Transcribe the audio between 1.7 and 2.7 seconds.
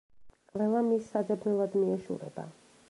მიეშურება.